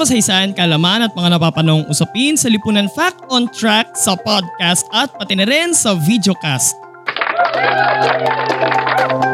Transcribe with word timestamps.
Kasaysayan, 0.00 0.56
kalaman 0.56 1.04
at 1.04 1.12
mga 1.12 1.36
napapanong 1.36 1.84
usapin 1.92 2.32
sa 2.32 2.48
Lipunan 2.48 2.88
Fact 2.88 3.20
on 3.28 3.44
Track 3.52 3.92
sa 3.92 4.16
podcast 4.16 4.88
at 4.96 5.12
pati 5.12 5.36
na 5.36 5.44
rin 5.44 5.76
sa 5.76 5.92
videocast. 5.92 6.72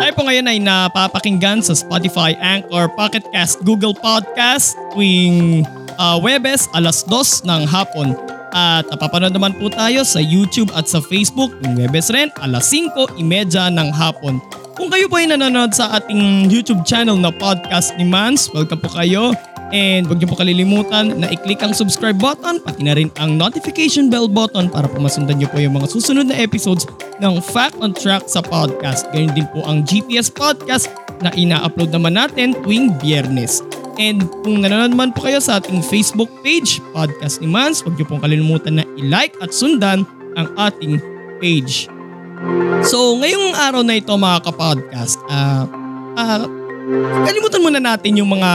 Tayo 0.03 0.13
po 0.19 0.27
ngayon 0.27 0.51
ay 0.51 0.59
napapakinggan 0.59 1.63
sa 1.63 1.71
Spotify, 1.71 2.35
Anchor, 2.43 2.91
Pocket 2.99 3.23
Cast, 3.31 3.63
Google 3.63 3.95
Podcast 3.95 4.75
tuwing 4.91 5.63
uh, 6.03 6.19
Webes 6.19 6.67
alas 6.75 7.07
2 7.07 7.47
ng 7.47 7.63
hapon. 7.71 8.19
At 8.51 8.91
napapanood 8.91 9.39
naman 9.39 9.55
po 9.63 9.71
tayo 9.71 10.03
sa 10.03 10.19
YouTube 10.19 10.75
at 10.75 10.91
sa 10.91 10.99
Facebook 10.99 11.55
tuwing 11.63 11.79
Webes 11.79 12.11
rin 12.11 12.27
alas 12.43 12.67
5.30 12.75 13.23
ng 13.71 13.89
hapon. 13.95 14.43
Kung 14.75 14.91
kayo 14.91 15.07
po 15.07 15.23
ay 15.23 15.31
nanonood 15.31 15.79
sa 15.79 15.95
ating 15.95 16.51
YouTube 16.51 16.83
channel 16.83 17.15
na 17.15 17.31
Podcast 17.31 17.95
ni 17.95 18.03
Mans, 18.03 18.51
welcome 18.51 18.83
po 18.83 18.91
kayo. 18.91 19.31
And 19.75 20.07
huwag 20.07 20.23
niyo 20.23 20.31
po 20.31 20.39
kalilimutan 20.39 21.19
na 21.19 21.27
i-click 21.27 21.59
ang 21.59 21.75
subscribe 21.75 22.15
button 22.15 22.63
pati 22.63 22.87
na 22.87 22.95
rin 22.95 23.11
ang 23.19 23.35
notification 23.35 24.07
bell 24.07 24.31
button 24.31 24.71
para 24.71 24.87
po 24.87 25.03
masundan 25.03 25.43
niyo 25.43 25.51
po 25.51 25.59
yung 25.59 25.75
mga 25.75 25.91
susunod 25.91 26.31
na 26.31 26.39
episodes 26.39 26.87
ng 27.19 27.43
Fact 27.43 27.75
on 27.83 27.91
Track 27.91 28.31
sa 28.31 28.39
podcast. 28.39 29.11
Ganyan 29.11 29.35
din 29.35 29.47
po 29.51 29.67
ang 29.67 29.83
GPS 29.83 30.31
podcast 30.31 30.87
na 31.19 31.35
ina-upload 31.35 31.91
naman 31.91 32.15
natin 32.15 32.55
tuwing 32.63 32.95
biyernes. 33.03 33.65
And 33.97 34.29
kung 34.45 34.61
nanonood 34.61 34.93
man 34.93 35.11
po 35.17 35.25
kayo 35.25 35.41
sa 35.41 35.57
ating 35.57 35.81
Facebook 35.81 36.29
page, 36.45 36.85
Podcast 36.93 37.41
ni 37.41 37.49
Mans, 37.49 37.81
huwag 37.81 37.97
niyo 37.97 38.05
pong 38.05 38.21
kalilimutan 38.21 38.79
na 38.79 38.85
i-like 39.01 39.33
at 39.41 39.57
sundan 39.57 40.05
ang 40.37 40.53
ating 40.61 41.01
page. 41.41 41.89
So 42.85 43.17
ngayong 43.17 43.57
araw 43.57 43.81
na 43.81 43.97
ito 43.97 44.13
mga 44.13 44.45
kapodcast, 44.45 45.17
ah 45.33 45.65
uh, 46.15 46.45
kalimutan 47.25 47.65
muna 47.65 47.81
natin 47.81 48.21
yung 48.21 48.31
mga 48.31 48.51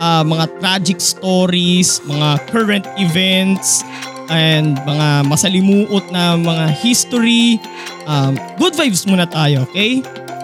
uh, 0.00 0.24
mga 0.24 0.48
tragic 0.58 0.98
stories, 0.98 2.00
mga 2.08 2.40
current 2.50 2.86
events, 2.96 3.84
and 4.32 4.80
mga 4.88 5.28
masalimuot 5.28 6.08
na 6.10 6.34
mga 6.34 6.72
history. 6.80 7.60
Um, 8.08 8.34
good 8.56 8.74
vibes 8.74 9.04
muna 9.04 9.28
tayo, 9.28 9.68
okay? 9.68 10.00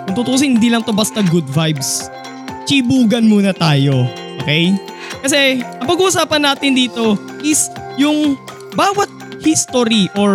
Kung 0.06 0.14
tutusin, 0.14 0.60
hindi 0.60 0.70
lang 0.70 0.86
to 0.86 0.94
basta 0.94 1.24
good 1.32 1.48
vibes. 1.50 2.06
Chibugan 2.68 3.26
muna 3.26 3.50
tayo, 3.56 4.06
okay? 4.42 4.74
Kasi 5.22 5.62
ang 5.62 5.86
pag-uusapan 5.86 6.42
natin 6.46 6.74
dito 6.74 7.18
is 7.42 7.70
yung 7.98 8.34
bawat 8.74 9.08
history 9.40 10.10
or 10.18 10.34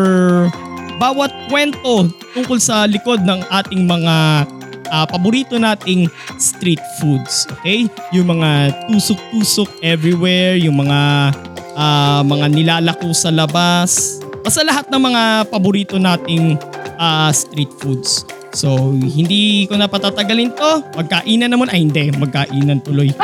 bawat 0.95 1.31
kwento 1.51 2.07
tungkol 2.31 2.59
sa 2.61 2.87
likod 2.87 3.25
ng 3.25 3.41
ating 3.51 3.83
mga 3.83 4.47
uh, 4.91 5.07
paborito 5.07 5.55
nating 5.55 6.11
street 6.35 6.83
foods. 6.99 7.47
Okay? 7.57 7.87
Yung 8.11 8.27
mga 8.27 8.75
tusok-tusok 8.91 9.81
everywhere, 9.81 10.59
yung 10.59 10.83
mga 10.83 11.31
uh, 11.73 12.21
mga 12.27 12.45
nilalako 12.51 13.15
sa 13.15 13.31
labas. 13.31 14.19
Basta 14.43 14.61
lahat 14.67 14.91
ng 14.91 15.01
mga 15.01 15.23
paborito 15.47 15.95
nating 15.95 16.59
uh, 16.99 17.31
street 17.31 17.71
foods. 17.79 18.27
So, 18.51 18.91
hindi 18.91 19.63
ko 19.71 19.79
na 19.79 19.87
patatagalin 19.87 20.51
to. 20.51 20.71
Magkainan 20.99 21.47
naman. 21.47 21.71
Ay, 21.71 21.87
hindi. 21.87 22.11
Magkainan 22.11 22.83
tuloy. 22.83 23.15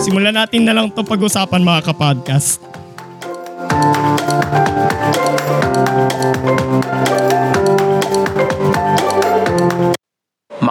Simulan 0.00 0.32
natin 0.32 0.64
na 0.64 0.72
lang 0.72 0.88
to 0.88 1.04
pag-usapan 1.04 1.60
mga 1.60 1.84
kapodcast. 1.84 2.64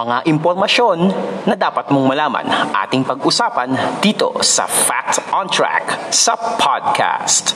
Mga 0.08 0.24
impormasyon 0.24 1.12
na 1.52 1.56
dapat 1.60 1.92
mong 1.92 2.08
malaman 2.08 2.48
ating 2.88 3.04
pag-usapan 3.04 4.00
dito 4.00 4.40
sa 4.40 4.64
Fact 4.64 5.20
on 5.36 5.52
Track 5.52 6.16
sa 6.16 6.32
podcast. 6.56 7.52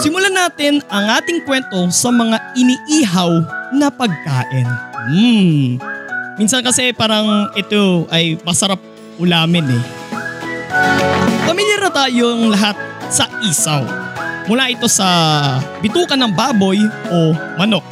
Simulan 0.00 0.32
natin 0.32 0.80
ang 0.88 1.20
ating 1.20 1.44
kwento 1.44 1.84
sa 1.92 2.08
mga 2.08 2.40
iniihaw 2.56 3.32
na 3.76 3.92
pagkain. 3.92 4.68
Hmm. 5.12 5.76
Minsan 6.40 6.64
kasi 6.64 6.96
parang 6.96 7.52
ito 7.52 8.08
ay 8.08 8.40
masarap 8.40 8.80
ulamin 9.20 9.68
eh. 9.68 9.99
Tayong 11.90 12.54
lahat 12.54 12.78
sa 13.10 13.26
isaw. 13.42 13.82
Mula 14.46 14.70
ito 14.70 14.86
sa 14.86 15.06
bitukan 15.82 16.14
ng 16.22 16.32
baboy 16.38 16.78
o 17.10 17.34
manok. 17.58 17.82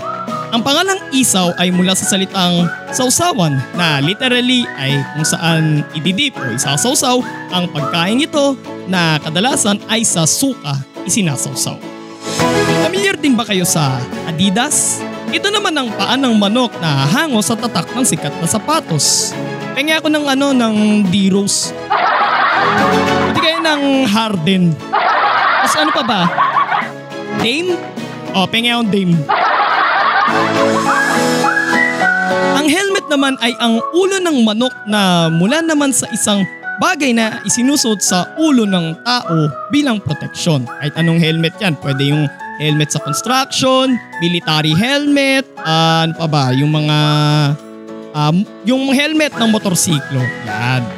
Ang 0.54 0.62
pangalang 0.62 1.02
isaw 1.10 1.52
ay 1.58 1.74
mula 1.74 1.92
sa 1.98 2.06
salitang 2.06 2.64
sausawan 2.94 3.58
na 3.74 3.98
literally 3.98 4.64
ay 4.78 4.96
kung 5.12 5.26
saan 5.26 5.82
ididip 5.98 6.38
o 6.38 6.46
isasawsaw 6.54 7.20
ang 7.52 7.68
pagkain 7.74 8.22
ito 8.22 8.54
na 8.86 9.18
kadalasan 9.18 9.82
ay 9.90 10.06
sa 10.06 10.24
suka 10.24 10.78
isinasawsaw. 11.04 11.76
Familiar 12.86 13.18
din 13.18 13.34
ba 13.34 13.44
kayo 13.44 13.66
sa 13.66 13.98
Adidas? 14.30 15.02
Ito 15.28 15.52
naman 15.52 15.76
ang 15.76 15.92
paan 15.92 16.22
ng 16.24 16.38
manok 16.38 16.72
na 16.80 17.04
hango 17.12 17.42
sa 17.44 17.58
tatak 17.58 17.92
ng 17.92 18.06
sikat 18.06 18.32
na 18.40 18.48
sapatos. 18.48 19.36
Kaya 19.76 20.00
ako 20.00 20.08
ng 20.08 20.24
ano 20.24 20.46
ng 20.56 21.04
D-Rose. 21.12 21.76
Ng 23.68 24.08
Harden. 24.08 24.72
Tapos 25.60 25.76
ano 25.76 25.90
pa 25.92 26.02
ba? 26.08 26.22
Dame? 27.36 27.76
O, 28.32 28.44
oh, 28.44 28.48
pengi 28.48 28.72
Dame. 28.72 29.12
Ang 32.56 32.66
helmet 32.72 33.06
naman 33.12 33.36
ay 33.44 33.52
ang 33.60 33.76
ulo 33.92 34.16
ng 34.24 34.40
manok 34.40 34.72
na 34.88 35.28
mula 35.28 35.60
naman 35.60 35.92
sa 35.92 36.08
isang 36.16 36.48
bagay 36.80 37.12
na 37.12 37.44
isinusuot 37.44 38.00
sa 38.00 38.32
ulo 38.40 38.64
ng 38.64 39.04
tao 39.04 39.52
bilang 39.68 40.00
proteksyon. 40.00 40.64
Kahit 40.64 40.96
anong 40.96 41.20
helmet 41.20 41.52
yan. 41.60 41.76
Pwede 41.76 42.08
yung 42.08 42.24
helmet 42.56 42.88
sa 42.88 43.04
construction, 43.04 44.00
military 44.24 44.72
helmet, 44.72 45.44
uh, 45.60 46.08
ano 46.08 46.14
pa 46.16 46.26
ba, 46.26 46.44
yung 46.56 46.72
mga 46.72 46.98
um, 48.16 48.36
yung 48.64 48.88
helmet 48.96 49.36
ng 49.36 49.50
motorsiklo. 49.52 50.24
Yan. 50.48 50.97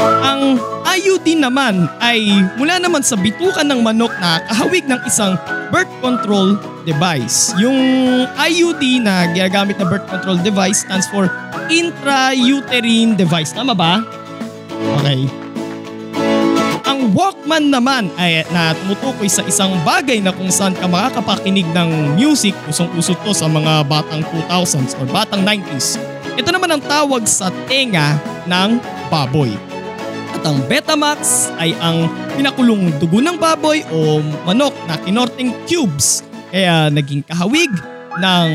Ang 0.00 0.58
IUD 0.84 1.26
naman 1.38 1.90
ay 1.98 2.22
mula 2.58 2.78
naman 2.78 3.02
sa 3.02 3.18
bitukan 3.18 3.66
ng 3.66 3.82
manok 3.82 4.14
na 4.18 4.42
kahawig 4.46 4.86
ng 4.86 5.00
isang 5.06 5.34
birth 5.74 5.90
control 5.98 6.54
device. 6.86 7.50
Yung 7.58 7.78
IUD 8.38 9.02
na 9.02 9.26
ginagamit 9.32 9.78
na 9.80 9.86
birth 9.88 10.06
control 10.06 10.38
device 10.38 10.86
stands 10.86 11.10
for 11.10 11.26
intrauterine 11.66 13.18
device. 13.18 13.50
Tama 13.50 13.74
ba? 13.74 14.04
Okay. 15.02 15.26
Ang 16.84 17.10
Walkman 17.16 17.72
naman 17.72 18.12
ay 18.20 18.44
na 18.52 18.76
tumutukoy 18.76 19.26
sa 19.26 19.42
isang 19.48 19.72
bagay 19.82 20.20
na 20.20 20.30
kung 20.30 20.52
saan 20.52 20.76
ka 20.76 20.84
makakapakinig 20.84 21.66
ng 21.72 22.14
music, 22.14 22.52
usong-uso 22.68 23.16
to 23.24 23.32
sa 23.32 23.48
mga 23.48 23.82
batang 23.88 24.22
2000s 24.30 24.94
or 25.00 25.06
batang 25.08 25.42
90s. 25.42 25.96
Ito 26.34 26.50
naman 26.50 26.70
ang 26.70 26.82
tawag 26.84 27.24
sa 27.24 27.48
tenga 27.70 28.18
ng 28.44 28.78
baboy. 29.08 29.73
At 30.34 30.42
ang 30.42 30.58
Betamax 30.66 31.48
ay 31.62 31.78
ang 31.78 32.10
pinakulong 32.34 32.90
dugo 32.98 33.22
ng 33.22 33.38
baboy 33.38 33.86
o 33.94 34.18
manok 34.42 34.74
na 34.90 34.98
kinorting 34.98 35.54
cubes. 35.70 36.26
Kaya 36.50 36.90
naging 36.90 37.22
kahawig 37.22 37.70
ng 38.18 38.48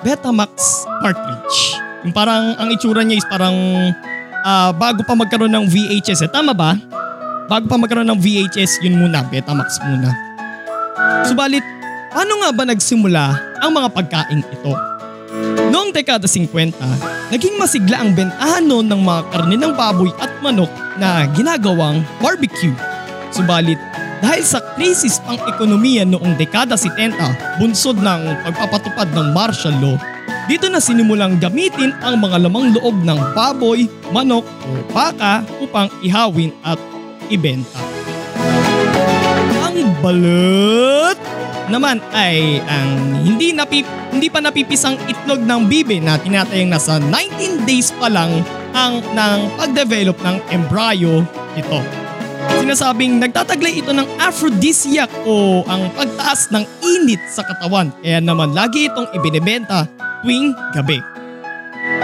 Betamax 0.00 0.84
cartridge. 1.04 1.56
Yung 2.04 2.16
parang 2.16 2.56
ang 2.56 2.68
itsura 2.72 3.04
niya 3.04 3.20
is 3.20 3.28
parang 3.28 3.56
uh, 4.46 4.70
bago 4.72 5.04
pa 5.04 5.12
magkaroon 5.12 5.52
ng 5.52 5.66
VHS. 5.68 6.24
Eh, 6.24 6.30
tama 6.32 6.56
ba? 6.56 6.78
Bago 7.46 7.68
pa 7.68 7.76
magkaroon 7.78 8.08
ng 8.10 8.18
VHS, 8.18 8.82
yun 8.82 8.98
muna, 8.98 9.22
Betamax 9.26 9.78
muna. 9.86 10.10
Subalit, 11.28 11.62
paano 12.10 12.42
nga 12.42 12.50
ba 12.50 12.64
nagsimula 12.66 13.24
ang 13.62 13.70
mga 13.70 13.88
pagkain 13.92 14.40
ito? 14.42 14.95
Noong 15.70 15.90
dekada 15.92 16.24
50, 16.24 17.32
naging 17.32 17.56
masigla 17.60 18.00
ang 18.00 18.16
bentahan 18.16 18.64
noon 18.64 18.86
ng 18.88 19.00
mga 19.02 19.20
karne 19.34 19.56
ng 19.58 19.72
baboy 19.76 20.10
at 20.22 20.30
manok 20.40 20.70
na 20.96 21.28
ginagawang 21.36 22.00
barbecue. 22.22 22.74
Subalit, 23.34 23.78
dahil 24.24 24.42
sa 24.42 24.64
krisis 24.74 25.20
pang 25.20 25.36
ekonomiya 25.44 26.08
noong 26.08 26.40
dekada 26.40 26.78
70, 26.78 27.60
bunsod 27.60 28.00
ng 28.00 28.22
pagpapatupad 28.48 29.12
ng 29.12 29.28
martial 29.36 29.76
law, 29.76 29.96
dito 30.46 30.70
na 30.70 30.78
sinimulang 30.78 31.42
gamitin 31.42 31.90
ang 32.00 32.22
mga 32.22 32.46
lamang 32.46 32.70
loob 32.70 32.96
ng 33.02 33.18
baboy, 33.34 33.90
manok 34.14 34.46
o 34.46 34.70
baka 34.94 35.42
upang 35.58 35.90
ihawin 36.06 36.54
at 36.62 36.78
ibenta. 37.28 37.82
Ang 39.66 39.90
balut 39.98 41.18
naman 41.66 41.98
ay 42.14 42.62
ang 42.62 42.90
hindi 43.26 43.50
napip 43.50 43.86
hindi 44.14 44.30
pa 44.30 44.38
napipisang 44.38 44.96
itlog 45.10 45.42
ng 45.42 45.66
bibe 45.66 45.98
na 45.98 46.16
tinatayang 46.16 46.70
nasa 46.70 46.96
19 47.02 47.68
days 47.68 47.90
pa 47.98 48.06
lang 48.06 48.42
ang 48.72 49.02
ng 49.02 49.38
pagdevelop 49.58 50.16
ng 50.22 50.36
embryo 50.52 51.26
nito. 51.58 51.80
Sinasabing 52.62 53.18
nagtataglay 53.18 53.82
ito 53.82 53.90
ng 53.90 54.06
aphrodisiac 54.22 55.10
o 55.26 55.66
ang 55.66 55.90
pagtaas 55.98 56.48
ng 56.54 56.64
init 56.80 57.20
sa 57.28 57.42
katawan 57.42 57.90
kaya 58.00 58.22
naman 58.22 58.54
lagi 58.54 58.86
itong 58.86 59.10
ibinebenta 59.12 59.90
tuwing 60.22 60.54
gabi. 60.72 60.98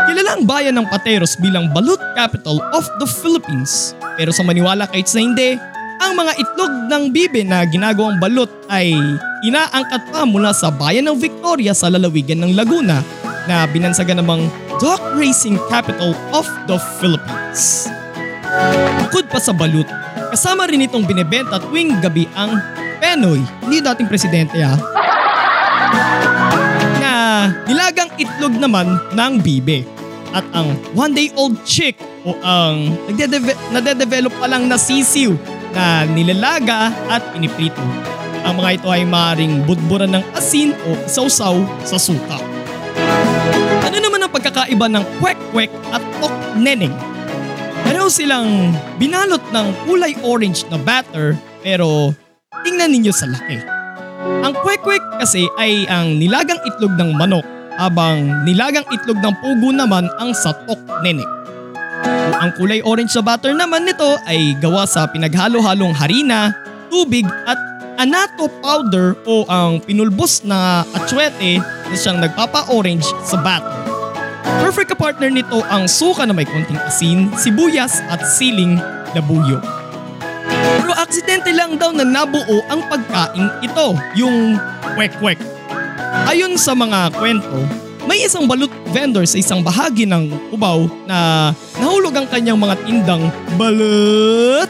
Kilala 0.07 0.39
ang 0.39 0.45
bayan 0.47 0.75
ng 0.79 0.87
Pateros 0.91 1.39
bilang 1.39 1.71
balut 1.71 1.99
capital 2.15 2.63
of 2.75 2.87
the 3.03 3.07
Philippines. 3.07 3.95
Pero 4.15 4.31
sa 4.31 4.47
maniwala 4.47 4.87
kahit 4.87 5.09
sa 5.11 5.19
hindi, 5.19 5.59
ang 6.03 6.19
mga 6.19 6.33
itlog 6.35 6.73
ng 6.91 7.03
bibe 7.15 7.47
na 7.47 7.63
ginagawang 7.63 8.19
balut 8.19 8.51
ay 8.67 8.91
inaangkat 9.47 10.03
pa 10.11 10.27
mula 10.27 10.51
sa 10.51 10.75
bayan 10.75 11.07
ng 11.07 11.15
Victoria 11.15 11.71
sa 11.71 11.87
lalawigan 11.87 12.43
ng 12.43 12.59
Laguna 12.59 13.07
na 13.47 13.63
binansagan 13.71 14.19
namang 14.19 14.51
dog 14.83 14.99
racing 15.15 15.55
capital 15.71 16.11
of 16.35 16.43
the 16.67 16.75
Philippines. 16.99 17.87
Bukod 19.07 19.31
pa 19.31 19.39
sa 19.39 19.55
balut, 19.55 19.87
kasama 20.35 20.67
rin 20.67 20.83
itong 20.91 21.07
binebenta 21.07 21.63
tuwing 21.63 22.03
gabi 22.03 22.27
ang 22.35 22.59
Penoy, 22.99 23.43
hindi 23.67 23.79
dating 23.83 24.11
presidente 24.11 24.59
ha, 24.63 24.75
na 26.99 27.13
nilagang 27.67 28.11
itlog 28.19 28.55
naman 28.59 28.99
ng 29.15 29.33
bibe. 29.43 29.87
At 30.33 30.47
ang 30.55 30.75
one 30.97 31.13
day 31.13 31.29
old 31.37 31.61
chick 31.67 31.99
o 32.25 32.35
ang 32.41 32.95
nagde-deve- 33.11 33.59
nade-develop 33.75 34.33
pa 34.39 34.47
lang 34.49 34.71
na 34.71 34.79
sisiw 34.81 35.35
na 35.73 36.05
nilalaga 36.09 36.93
at 37.09 37.21
piniprito. 37.33 37.83
Ang 38.43 38.59
mga 38.59 38.71
ito 38.81 38.89
ay 38.91 39.03
maaaring 39.07 39.63
budburan 39.65 40.13
ng 40.19 40.25
asin 40.35 40.75
o 40.89 40.99
sausaw 41.07 41.63
sa 41.87 41.97
suka. 41.97 42.39
Ano 43.87 43.97
naman 43.99 44.23
ang 44.23 44.33
pagkakaiba 44.33 44.87
ng 44.91 45.05
kwek-kwek 45.23 45.71
at 45.95 46.03
tok 46.21 46.35
neneng? 46.59 46.95
Pareho 47.83 48.07
silang 48.07 48.75
binalot 48.99 49.43
ng 49.51 49.67
kulay 49.87 50.15
orange 50.23 50.67
na 50.71 50.79
batter 50.79 51.35
pero 51.63 52.15
tingnan 52.63 52.95
ninyo 52.95 53.13
sa 53.15 53.27
laki. 53.31 53.59
Ang 54.43 54.55
kwek-kwek 54.63 55.03
kasi 55.23 55.47
ay 55.59 55.87
ang 55.87 56.19
nilagang 56.19 56.59
itlog 56.67 56.95
ng 56.99 57.15
manok 57.15 57.47
habang 57.79 58.47
nilagang 58.47 58.87
itlog 58.91 59.19
ng 59.23 59.35
pugo 59.43 59.71
naman 59.75 60.07
ang 60.19 60.35
satok 60.35 60.79
nenek. 61.03 61.42
Ang 62.43 62.51
kulay 62.59 62.83
orange 62.83 63.15
na 63.15 63.23
batter 63.23 63.55
naman 63.55 63.87
nito 63.87 64.19
ay 64.27 64.59
gawa 64.59 64.83
sa 64.83 65.07
pinaghalo-halong 65.07 65.95
harina, 65.95 66.51
tubig 66.91 67.23
at 67.47 67.59
anato 68.03 68.51
powder 68.59 69.15
o 69.29 69.47
ang 69.47 69.79
pinulbos 69.79 70.43
na 70.43 70.83
atswete 70.91 71.63
na 71.63 71.95
siyang 71.95 72.19
nagpapa-orange 72.19 73.07
sa 73.23 73.39
batter. 73.39 73.79
Perfect 74.43 74.99
ka-partner 74.99 75.31
nito 75.31 75.63
ang 75.71 75.87
suka 75.87 76.27
na 76.27 76.35
may 76.35 76.47
konting 76.47 76.79
asin, 76.83 77.31
sibuyas 77.39 78.03
at 78.11 78.27
siling 78.27 78.79
labuyo. 79.15 79.63
Pero 80.83 80.93
aksidente 80.99 81.55
lang 81.55 81.79
daw 81.79 81.95
na 81.95 82.03
nabuo 82.03 82.67
ang 82.67 82.83
pagkain 82.91 83.47
ito, 83.63 83.95
yung 84.19 84.59
kwek-kwek. 84.99 85.39
Ayon 86.27 86.59
sa 86.59 86.75
mga 86.75 87.15
kwento, 87.15 87.63
may 88.07 88.27
isang 88.27 88.51
balut 88.51 88.71
vendor 88.91 89.23
sa 89.27 89.39
isang 89.39 89.63
bahagi 89.63 90.05
ng 90.07 90.51
Cubao 90.51 90.91
na 91.07 91.51
nahulog 91.79 92.15
ang 92.19 92.27
kanyang 92.27 92.59
mga 92.59 92.75
tindang 92.83 93.25
balut. 93.55 94.69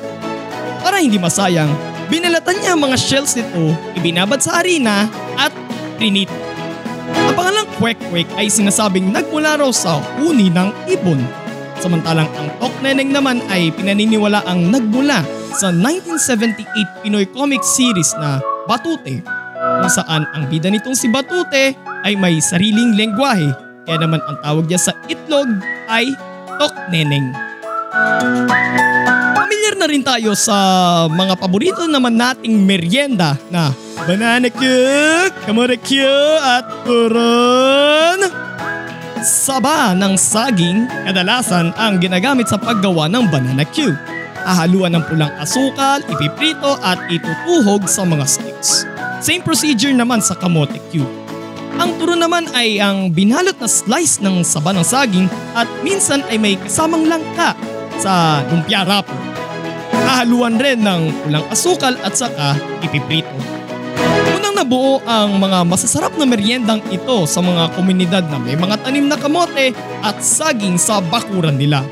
Para 0.83 1.01
hindi 1.01 1.17
masayang, 1.17 1.71
binalatan 2.13 2.57
niya 2.61 2.77
ang 2.77 2.83
mga 2.85 2.97
shells 2.99 3.33
nito, 3.39 3.73
ibinabad 3.97 4.43
sa 4.43 4.61
harina 4.61 5.09
at 5.41 5.53
prinit. 5.97 6.29
Ang 7.13 7.33
pangalang 7.33 7.69
kwek-kwek 7.81 8.29
ay 8.37 8.53
sinasabing 8.53 9.09
nagmula 9.09 9.57
raw 9.57 9.71
sa 9.73 10.03
uni 10.21 10.53
ng 10.53 10.69
ibon. 10.93 11.21
Samantalang 11.81 12.31
ang 12.39 12.49
Tok 12.63 12.75
Neneng 12.85 13.11
naman 13.11 13.43
ay 13.51 13.75
pinaniniwala 13.75 14.47
ang 14.47 14.71
nagmula 14.71 15.25
sa 15.57 15.75
1978 15.75 17.03
Pinoy 17.03 17.27
comic 17.35 17.65
series 17.67 18.15
na 18.23 18.39
Batute 18.71 19.42
kung 19.81 19.93
saan 19.93 20.29
ang 20.37 20.51
bida 20.51 20.69
nitong 20.69 20.99
si 20.99 21.09
Batute 21.09 21.73
ay 22.03 22.13
may 22.19 22.43
sariling 22.43 22.99
lengguwahe 22.99 23.73
kaya 23.83 23.99
naman 23.99 24.23
ang 24.31 24.39
tawag 24.43 24.65
niya 24.71 24.79
sa 24.79 24.93
itlog 25.11 25.49
ay 25.91 26.15
Tok 26.59 26.75
Neneng. 26.95 27.35
Pamilyar 29.35 29.75
na 29.75 29.87
rin 29.91 30.07
tayo 30.07 30.39
sa 30.39 30.57
mga 31.11 31.35
paborito 31.35 31.83
naman 31.91 32.15
nating 32.15 32.63
merienda 32.63 33.35
na 33.51 33.75
banana 34.07 34.47
kamore 35.43 35.77
cue 35.83 36.39
at 36.39 36.87
turon. 36.87 38.23
Saba 39.23 39.95
ng 39.95 40.15
saging 40.19 40.87
kadalasan 41.07 41.75
ang 41.79 41.99
ginagamit 41.99 42.51
sa 42.51 42.59
paggawa 42.59 43.11
ng 43.11 43.27
banana 43.31 43.67
cue. 43.67 43.95
Hahaluan 44.43 44.99
ng 44.99 45.07
pulang 45.07 45.31
asukal, 45.39 46.03
ipiprito 46.07 46.75
at 46.83 46.99
itutuhog 47.07 47.87
sa 47.87 48.03
mga 48.03 48.27
sticks. 48.27 48.92
Same 49.23 49.39
procedure 49.39 49.95
naman 49.95 50.19
sa 50.19 50.35
kamote 50.35 50.83
cue. 50.91 51.07
Ang 51.79 51.95
turo 51.95 52.19
naman 52.19 52.51
ay 52.59 52.83
ang 52.83 53.15
binalot 53.15 53.55
na 53.55 53.71
slice 53.71 54.19
ng 54.19 54.43
saba 54.43 54.75
ng 54.75 54.83
saging 54.83 55.31
at 55.55 55.71
minsan 55.87 56.27
ay 56.27 56.43
may 56.43 56.59
kasamang 56.59 57.07
langka 57.07 57.55
sa 58.03 58.43
lumpia 58.51 58.83
wrapper. 58.83 59.15
Hahaluan 59.95 60.59
rin 60.59 60.83
ng 60.83 61.15
pulang 61.23 61.47
asukal 61.55 61.95
at 62.03 62.19
saka 62.19 62.59
ipiprito. 62.83 63.31
Unang 64.43 64.59
nabuo 64.59 64.99
ang 65.07 65.39
mga 65.39 65.71
masasarap 65.71 66.19
na 66.19 66.27
meriendang 66.27 66.83
ito 66.91 67.23
sa 67.31 67.39
mga 67.39 67.79
komunidad 67.79 68.27
na 68.27 68.43
may 68.43 68.59
mga 68.59 68.83
tanim 68.83 69.07
na 69.07 69.15
kamote 69.15 69.71
at 70.03 70.19
saging 70.19 70.75
sa 70.75 70.99
bakuran 70.99 71.55
nila. 71.55 71.87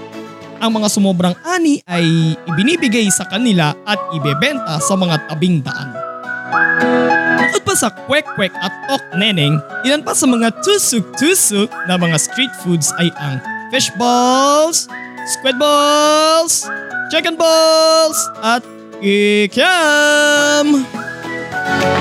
Ang 0.59 0.83
mga 0.83 0.91
sumobrang 0.91 1.39
ani 1.47 1.79
ay 1.87 2.35
ibinibigay 2.51 3.07
sa 3.09 3.23
kanila 3.31 3.71
at 3.87 4.03
ibebenta 4.19 4.83
sa 4.83 4.99
mga 4.99 5.31
tabing 5.31 5.63
daan. 5.63 6.10
Bukod 7.41 7.63
pa 7.63 7.75
sa 7.79 7.89
kwek-kwek 7.91 8.55
at 8.59 8.75
ok 8.91 9.03
neneng, 9.17 9.63
ilan 9.87 10.03
pa 10.03 10.13
sa 10.15 10.27
mga 10.27 10.51
tusuk-tusuk 10.63 11.71
na 11.87 11.95
mga 11.95 12.19
street 12.19 12.53
foods 12.63 12.91
ay 12.99 13.11
ang 13.19 13.39
fish 13.71 13.91
balls, 13.95 14.91
squid 15.39 15.57
balls, 15.57 16.67
chicken 17.15 17.39
balls, 17.39 18.19
at 18.43 18.63
kikiam. 18.99 20.83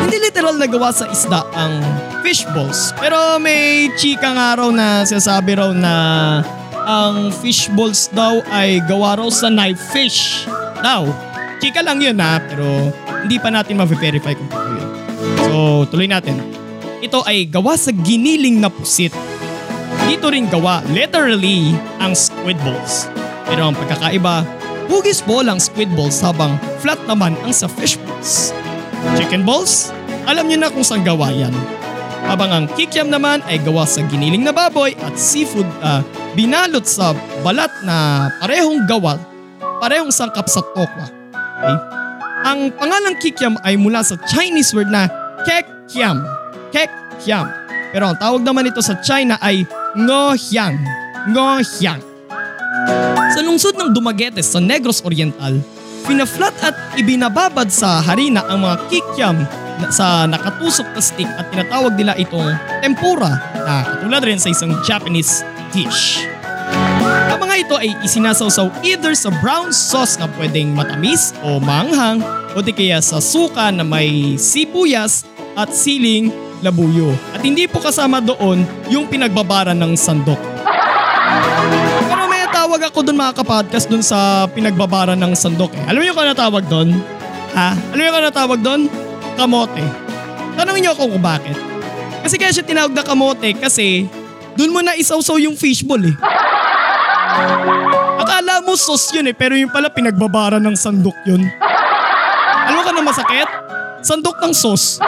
Hindi 0.05 0.17
literal 0.17 0.57
na 0.57 0.65
gawa 0.65 0.89
sa 0.89 1.05
isda 1.09 1.45
ang 1.53 1.81
fish 2.25 2.43
balls. 2.51 2.91
Pero 2.97 3.37
may 3.37 3.93
chikang 3.95 4.37
araw 4.37 4.73
na 4.73 5.05
sinasabi 5.05 5.57
raw 5.57 5.69
na 5.71 5.95
ang 6.89 7.29
fish 7.29 7.69
balls 7.77 8.09
daw 8.09 8.41
ay 8.49 8.81
gawa 8.89 9.21
raw 9.21 9.29
sa 9.29 9.53
knife 9.53 9.81
fish. 9.93 10.49
Daw, 10.81 11.28
chika 11.59 11.83
lang 11.83 11.99
yun 11.99 12.17
ha, 12.23 12.39
pero 12.39 12.89
hindi 13.23 13.37
pa 13.37 13.51
natin 13.51 13.75
ma-verify 13.77 14.33
kung 14.33 14.49
totoo 14.49 14.71
yun. 14.73 14.89
So, 15.45 15.55
tuloy 15.91 16.07
natin. 16.07 16.39
Ito 16.99 17.23
ay 17.27 17.47
gawa 17.47 17.75
sa 17.75 17.91
giniling 17.91 18.59
na 18.59 18.71
pusit. 18.71 19.11
Dito 20.07 20.31
rin 20.31 20.47
gawa 20.47 20.81
literally 20.91 21.75
ang 21.99 22.15
squid 22.15 22.57
balls. 22.63 23.11
Pero 23.45 23.69
ang 23.69 23.75
pagkakaiba, 23.75 24.47
hugis 24.89 25.21
ball 25.23 25.47
ang 25.47 25.59
squid 25.61 25.91
balls 25.93 26.19
habang 26.23 26.55
flat 26.81 26.99
naman 27.05 27.35
ang 27.43 27.53
sa 27.53 27.67
fish 27.69 27.99
balls. 28.07 28.55
Chicken 29.15 29.43
balls? 29.47 29.91
Alam 30.27 30.49
niyo 30.49 30.57
na 30.59 30.71
kung 30.71 30.83
saan 30.83 31.03
gawa 31.03 31.31
yan. 31.31 31.53
Habang 32.29 32.51
ang 32.51 32.65
kikiam 32.77 33.09
naman 33.09 33.41
ay 33.49 33.57
gawa 33.63 33.89
sa 33.89 34.05
giniling 34.05 34.45
na 34.45 34.53
baboy 34.53 34.93
at 35.01 35.17
seafood 35.17 35.65
uh, 35.81 36.05
binalot 36.37 36.85
sa 36.85 37.17
balat 37.41 37.71
na 37.81 38.29
parehong 38.37 38.85
gawa, 38.85 39.17
parehong 39.81 40.13
sangkap 40.13 40.45
sa 40.45 40.61
tokwa. 40.77 41.18
Ang 42.47 42.71
pangalang 42.75 43.19
kikiam 43.19 43.59
ay 43.67 43.75
mula 43.75 43.99
sa 43.99 44.15
Chinese 44.29 44.71
word 44.71 44.87
na 44.87 45.11
kekiam. 45.43 46.23
Kekiam. 46.71 47.51
Pero 47.91 48.13
ang 48.13 48.17
tawag 48.17 48.41
naman 48.45 48.69
ito 48.69 48.79
sa 48.79 48.95
China 49.01 49.35
ay 49.41 49.65
ngohyang. 49.97 50.77
Ngohyang. 51.33 52.01
Sa 53.35 53.39
lungsod 53.43 53.75
ng 53.75 53.91
Dumaguete 53.91 54.39
sa 54.39 54.61
Negros 54.63 55.03
Oriental, 55.03 55.59
pinaflat 56.07 56.55
at 56.63 56.75
ibinababad 56.95 57.67
sa 57.67 57.99
harina 57.99 58.45
ang 58.47 58.63
mga 58.63 58.77
kikiam 58.87 59.37
sa 59.91 60.27
nakatusok 60.27 60.87
na 60.91 61.01
stick 61.01 61.29
at 61.39 61.47
tinatawag 61.51 61.95
nila 61.95 62.15
itong 62.19 62.51
tempura 62.83 63.39
na 63.55 63.83
katulad 63.95 64.21
rin 64.27 64.39
sa 64.39 64.51
isang 64.51 64.75
Japanese 64.83 65.43
dish. 65.71 66.28
Mga 67.39 67.55
ito 67.55 67.75
ay 67.79 67.95
isinasawsaw 68.03 68.83
either 68.83 69.15
sa 69.15 69.31
brown 69.39 69.71
sauce 69.71 70.19
na 70.19 70.27
pwedeng 70.35 70.75
matamis 70.75 71.31
o 71.39 71.55
manghang 71.63 72.19
o 72.51 72.59
di 72.59 72.75
kaya 72.75 72.99
sa 72.99 73.23
suka 73.23 73.71
na 73.71 73.87
may 73.87 74.35
sibuyas 74.35 75.23
at 75.55 75.71
siling 75.71 76.35
labuyo. 76.59 77.15
At 77.31 77.39
hindi 77.39 77.63
po 77.71 77.79
kasama 77.79 78.19
doon 78.19 78.67
yung 78.91 79.07
pinagbabara 79.07 79.71
ng 79.71 79.95
sandok. 79.95 80.35
Pero 82.11 82.27
may 82.27 82.43
tawag 82.51 82.91
ako 82.91 83.07
doon 83.07 83.15
mga 83.15 83.33
kapodcast 83.39 83.87
doon 83.87 84.03
sa 84.03 84.43
pinagbabara 84.51 85.15
ng 85.15 85.31
sandok 85.31 85.71
eh. 85.79 85.83
Alam 85.87 86.03
niyo 86.03 86.11
kung 86.11 86.27
ano 86.27 86.35
tawag 86.35 86.67
doon? 86.67 86.91
Ha? 87.55 87.71
Alam 87.95 88.03
niyo 88.03 88.11
kung 88.11 88.19
ano 88.19 88.31
tawag 88.35 88.59
doon? 88.59 88.81
Kamote. 89.39 89.85
Tanungin 90.59 90.83
niyo 90.83 90.91
ako 90.91 91.15
kung 91.15 91.23
bakit. 91.23 91.55
Kasi 92.19 92.35
kaya 92.35 92.51
siya 92.51 92.67
tinawag 92.67 92.91
na 92.91 93.07
kamote 93.07 93.55
kasi 93.55 94.11
doon 94.59 94.75
mo 94.75 94.83
na 94.83 94.99
isawsaw 94.99 95.39
yung 95.39 95.55
fishball 95.55 96.03
eh. 96.03 96.11
Akala 98.19 98.61
mo 98.63 98.75
sauce 98.75 99.15
yun 99.15 99.29
eh, 99.29 99.35
pero 99.35 99.55
yung 99.55 99.71
pala 99.71 99.89
pinagbabara 99.89 100.57
ng 100.59 100.75
sandok 100.75 101.15
yun. 101.27 101.43
Alam 102.69 102.81
ka 102.85 102.91
na 102.93 103.01
masakit? 103.01 103.49
Sandok 104.05 104.37
ng 104.43 104.53
sauce. 104.53 105.01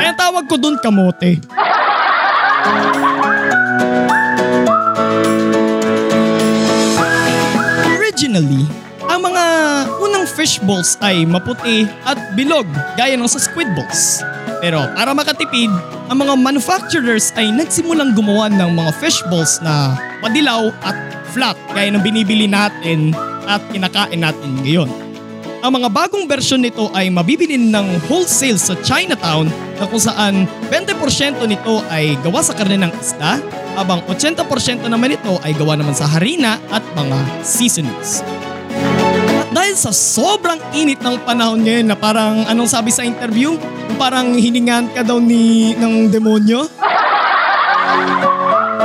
Kaya 0.00 0.12
tawag 0.16 0.44
ko 0.48 0.56
doon 0.56 0.76
kamote. 0.80 1.40
Originally, 7.98 8.68
ang 9.08 9.20
mga 9.26 9.44
unang 9.98 10.26
fish 10.28 10.60
balls 10.62 10.94
ay 11.00 11.24
maputi 11.24 11.88
at 12.04 12.18
bilog 12.36 12.68
gaya 12.94 13.16
ng 13.16 13.26
sa 13.26 13.40
squid 13.40 13.66
balls. 13.72 14.20
Pero 14.60 14.84
para 14.92 15.16
makatipid, 15.16 15.72
ang 16.10 16.26
mga 16.26 16.34
manufacturers 16.42 17.30
ay 17.38 17.54
nagsimulang 17.54 18.18
gumawa 18.18 18.50
ng 18.50 18.74
mga 18.74 18.90
fish 18.98 19.22
balls 19.30 19.62
na 19.62 19.94
madilaw 20.18 20.74
at 20.82 20.98
flat 21.30 21.54
gaya 21.70 21.94
ng 21.94 22.02
binibili 22.02 22.50
natin 22.50 23.14
at 23.46 23.62
kinakain 23.70 24.18
natin 24.18 24.58
ngayon. 24.66 24.90
Ang 25.62 25.78
mga 25.78 25.86
bagong 25.86 26.26
bersyon 26.26 26.66
nito 26.66 26.90
ay 26.98 27.14
mabibili 27.14 27.54
ng 27.54 28.10
wholesale 28.10 28.58
sa 28.58 28.74
Chinatown 28.82 29.46
na 29.78 29.86
kung 29.86 30.02
saan 30.02 30.50
20% 30.74 31.46
nito 31.46 31.78
ay 31.94 32.18
gawa 32.26 32.42
sa 32.42 32.58
karne 32.58 32.80
ng 32.80 32.90
isda 32.98 33.38
habang 33.78 34.02
80% 34.10 34.90
naman 34.90 35.14
ito 35.14 35.38
ay 35.46 35.54
gawa 35.54 35.78
naman 35.78 35.94
sa 35.94 36.10
harina 36.10 36.58
at 36.74 36.82
mga 36.98 37.18
seasonings. 37.46 38.26
Dahil 39.50 39.74
sa 39.74 39.90
sobrang 39.90 40.62
init 40.70 41.02
ng 41.02 41.26
panahon 41.26 41.66
ngayon 41.66 41.90
na 41.90 41.98
parang 41.98 42.46
anong 42.46 42.70
sabi 42.70 42.94
sa 42.94 43.02
interview, 43.02 43.58
parang 43.98 44.38
hiningan 44.38 44.86
ka 44.94 45.02
daw 45.02 45.18
ni 45.18 45.74
ng 45.74 46.06
demonyo. 46.06 46.70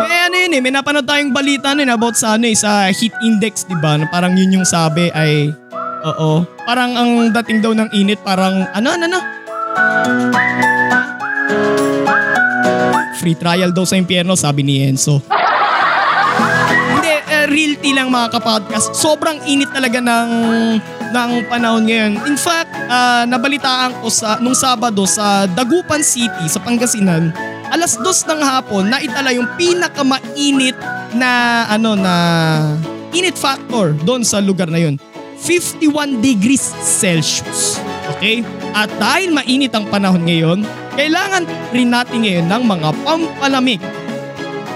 Eh 0.09 0.19
ano 0.25 0.35
yun 0.41 0.57
eh, 0.57 0.61
may 0.65 0.73
napanood 0.73 1.05
tayong 1.05 1.29
balita 1.29 1.77
nun 1.77 1.93
about 1.93 2.17
sa 2.17 2.33
ano 2.33 2.49
eh, 2.49 2.57
sa 2.57 2.89
heat 2.89 3.13
index, 3.21 3.69
di 3.69 3.77
ba? 3.77 3.93
Na 4.01 4.09
Parang 4.09 4.33
yun 4.33 4.57
yung 4.57 4.65
sabi 4.65 5.13
ay, 5.13 5.53
oo. 6.01 6.41
Parang 6.65 6.97
ang 6.97 7.11
dating 7.29 7.61
daw 7.61 7.77
ng 7.77 7.93
init, 7.93 8.17
parang 8.25 8.65
ano, 8.73 8.87
ano, 8.89 9.03
ano? 9.05 9.19
Free 13.21 13.37
trial 13.37 13.69
daw 13.69 13.85
sa 13.85 14.01
impyerno, 14.01 14.33
sabi 14.33 14.65
ni 14.65 14.81
Enzo. 14.81 15.21
Realty 17.85 18.01
lang 18.01 18.09
mga 18.09 18.41
kapodcast. 18.41 18.97
Sobrang 18.97 19.37
init 19.45 19.69
talaga 19.69 20.01
ng 20.01 20.29
ng 21.13 21.29
panahon 21.45 21.85
ngayon. 21.85 22.17
In 22.25 22.33
fact, 22.33 22.73
ah, 22.89 23.29
nabalitaan 23.29 24.01
ko 24.01 24.09
sa 24.09 24.41
nung 24.41 24.57
Sabado 24.57 25.05
sa 25.05 25.45
Dagupan 25.45 26.01
City 26.01 26.49
sa 26.49 26.57
Pangasinan, 26.65 27.29
alas 27.69 28.01
dos 28.01 28.25
ng 28.25 28.41
hapon 28.41 28.89
naitala 28.89 29.29
yung 29.37 29.45
pinakamainit 29.53 30.73
na 31.13 31.61
ano 31.69 31.93
na 31.93 32.15
init 33.13 33.37
factor 33.37 33.93
doon 34.01 34.25
sa 34.25 34.41
lugar 34.41 34.65
na 34.65 34.81
yun. 34.81 34.97
51 35.37 36.25
degrees 36.25 36.65
Celsius. 36.81 37.77
Okay? 38.17 38.41
At 38.73 38.89
dahil 38.97 39.29
mainit 39.29 39.77
ang 39.77 39.85
panahon 39.93 40.25
ngayon, 40.25 40.65
kailangan 40.97 41.45
rin 41.69 41.93
natin 41.93 42.25
ngayon 42.25 42.49
ng 42.49 42.63
mga 42.65 42.89
pampalamig 43.05 43.77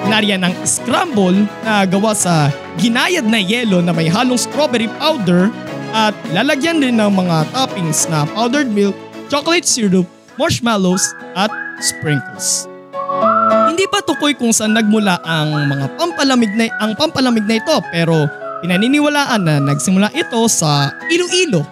Nariyan 0.07 0.47
ng 0.47 0.55
scramble 0.63 1.43
na 1.65 1.83
gawa 1.83 2.15
sa 2.15 2.47
ginayad 2.79 3.27
na 3.27 3.38
yelo 3.43 3.83
na 3.83 3.91
may 3.91 4.07
halong 4.07 4.39
strawberry 4.39 4.88
powder 4.98 5.51
at 5.91 6.15
lalagyan 6.31 6.79
rin 6.79 6.98
ng 6.98 7.12
mga 7.12 7.51
toppings 7.51 8.07
na 8.07 8.24
powdered 8.31 8.71
milk, 8.71 8.95
chocolate 9.27 9.67
syrup, 9.67 10.07
marshmallows 10.39 11.03
at 11.36 11.51
sprinkles. 11.83 12.65
Hindi 13.67 13.83
pa 13.91 14.00
tukoy 14.05 14.33
kung 14.38 14.55
saan 14.55 14.77
nagmula 14.77 15.19
ang 15.27 15.67
mga 15.67 16.00
pampalamig 16.00 16.51
na 16.55 16.71
ang 16.79 16.95
pampalamig 16.95 17.43
na 17.43 17.59
ito 17.59 17.75
pero 17.91 18.29
pinaniniwalaan 18.63 19.41
na 19.43 19.59
nagsimula 19.59 20.13
ito 20.15 20.39
sa 20.48 20.93
Iloilo 21.12 21.65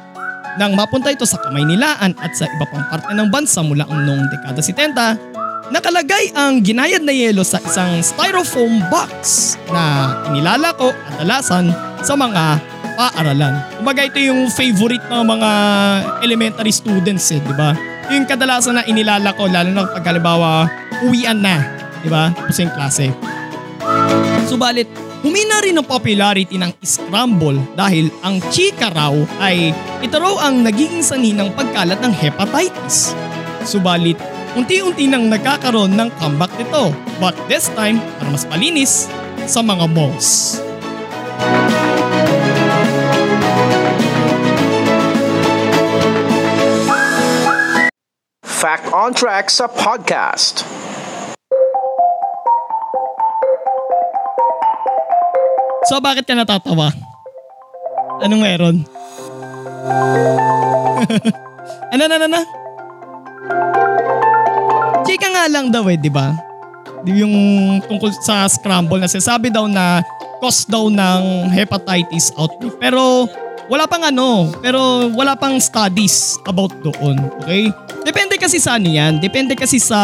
nang 0.58 0.74
mapunta 0.74 1.14
ito 1.14 1.22
sa 1.24 1.38
Kamaynilaan 1.38 2.18
at 2.18 2.34
sa 2.34 2.50
iba 2.50 2.66
pang 2.66 2.82
parte 2.90 3.14
ng 3.14 3.30
bansa 3.30 3.62
mula 3.62 3.86
noong 3.86 4.26
dekada 4.34 4.58
70 4.58 5.37
Nakalagay 5.68 6.32
ang 6.32 6.64
ginayad 6.64 7.04
na 7.04 7.12
yelo 7.12 7.44
sa 7.44 7.60
isang 7.60 8.00
styrofoam 8.00 8.80
box 8.88 9.56
na 9.68 10.16
inilalako 10.32 10.96
kadalasan 11.12 11.76
sa 12.00 12.16
mga 12.16 12.56
paaralan. 12.96 13.60
Kumbaga 13.76 14.08
ito 14.08 14.16
yung 14.24 14.48
favorite 14.48 15.04
ng 15.12 15.24
mga 15.28 15.52
elementary 16.24 16.72
students 16.72 17.28
eh, 17.36 17.44
di 17.44 17.54
ba? 17.54 17.76
Yung 18.08 18.24
kadalasan 18.24 18.80
na 18.80 18.88
inilalako 18.88 19.52
lalo 19.52 19.70
na 19.76 19.84
pag 19.92 20.08
halimbawa 20.08 20.72
uwian 21.04 21.44
na, 21.44 21.60
di 22.00 22.08
ba? 22.08 22.32
Yung 22.48 22.72
klase. 22.72 23.12
Subalit, 24.48 24.88
humina 25.20 25.60
rin 25.60 25.76
ang 25.76 25.84
popularity 25.84 26.56
ng 26.56 26.72
scramble 26.80 27.60
dahil 27.76 28.08
ang 28.24 28.40
chika 28.48 28.88
raw 28.96 29.12
ay 29.44 29.76
ito 30.00 30.16
raw 30.16 30.48
ang 30.48 30.64
nagiging 30.64 31.04
sanhi 31.04 31.36
ng 31.36 31.52
pagkalat 31.52 32.00
ng 32.00 32.14
hepatitis. 32.16 33.12
Subalit, 33.68 34.16
unti-unti 34.58 35.06
nang 35.06 35.30
nagkakaroon 35.30 35.94
ng 35.94 36.10
comeback 36.18 36.50
nito. 36.58 36.90
But 37.22 37.38
this 37.46 37.70
time, 37.78 38.02
para 38.18 38.34
mas 38.34 38.50
malinis 38.50 39.06
sa 39.46 39.62
mga 39.62 39.86
malls. 39.94 40.58
Fact 48.42 48.90
on 48.90 49.14
Track 49.14 49.54
sa 49.54 49.70
podcast. 49.70 50.66
So 55.86 56.02
bakit 56.02 56.26
ka 56.26 56.34
natatawa? 56.34 56.90
Anong 58.26 58.42
meron? 58.42 58.76
ano 61.94 62.04
na 62.10 62.18
na 62.18 62.28
na? 62.28 62.42
Chika 65.18 65.34
nga 65.34 65.50
lang 65.50 65.74
daw 65.74 65.82
eh, 65.90 65.98
di 65.98 66.14
ba? 66.14 66.30
Yung 67.10 67.34
tungkol 67.90 68.14
sa 68.22 68.46
scramble 68.46 69.02
na 69.02 69.10
sinasabi 69.10 69.50
daw 69.50 69.66
na 69.66 70.06
cause 70.38 70.70
daw 70.70 70.94
ng 70.94 71.50
hepatitis 71.58 72.30
outbreak. 72.38 72.78
Pero 72.78 73.26
wala 73.66 73.90
pang 73.90 74.06
ano, 74.06 74.54
pero 74.62 75.10
wala 75.18 75.34
pang 75.34 75.58
studies 75.58 76.38
about 76.46 76.70
doon. 76.86 77.18
Okay? 77.42 77.74
Depende 78.06 78.38
kasi 78.38 78.62
sa 78.62 78.78
ano 78.78 78.94
yan. 78.94 79.18
Depende 79.18 79.58
kasi 79.58 79.82
sa 79.82 79.98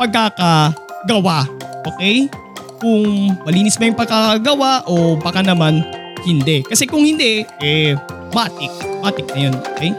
pagkakagawa. 0.00 1.44
Okay? 1.92 2.32
Kung 2.80 3.36
malinis 3.44 3.76
ba 3.76 3.92
yung 3.92 3.98
pagkakagawa 4.00 4.88
o 4.88 5.20
baka 5.20 5.44
naman 5.44 5.84
hindi. 6.24 6.64
Kasi 6.64 6.88
kung 6.88 7.04
hindi, 7.04 7.44
eh, 7.60 7.92
matik. 8.32 8.72
Matik 9.04 9.28
na 9.36 9.52
yun. 9.52 9.54
Okay? 9.76 9.92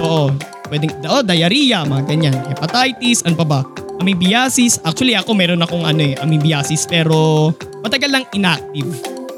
Oo. 0.00 0.32
Pwedeng, 0.68 0.92
oh, 1.08 1.24
diarrhea, 1.24 1.88
mga 1.88 2.04
ganyan. 2.04 2.36
Hepatitis, 2.52 3.24
ano 3.24 3.34
pa 3.40 3.46
ba? 3.48 3.60
Amoebiasis. 3.98 4.78
Actually, 4.84 5.16
ako 5.16 5.32
meron 5.34 5.64
akong 5.64 5.82
ano 5.82 6.04
eh, 6.04 6.14
amoebiasis. 6.20 6.86
Pero 6.86 7.50
matagal 7.80 8.12
lang 8.12 8.24
inactive. 8.36 8.88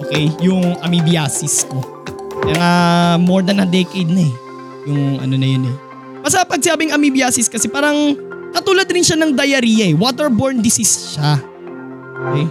Okay? 0.05 0.29
Yung 0.43 0.77
amoebiasis 0.83 1.71
ko. 1.71 1.81
Kaya 2.43 2.57
nga, 2.59 2.73
more 3.23 3.47
than 3.47 3.63
a 3.63 3.67
decade 3.69 4.11
na 4.11 4.27
eh. 4.27 4.35
Yung 4.91 5.23
ano 5.23 5.35
na 5.39 5.47
yun 5.47 5.65
eh. 5.71 5.77
Basta 6.21 6.45
pag 6.45 6.61
sabing 6.61 6.93
amoebiasis 6.93 7.49
kasi 7.49 7.71
parang 7.71 8.19
katulad 8.53 8.85
rin 8.91 9.07
siya 9.07 9.17
ng 9.17 9.33
diarrhea 9.33 9.87
eh. 9.89 9.95
Waterborne 9.97 10.61
disease 10.61 11.17
siya. 11.17 11.41
Okay? 12.21 12.47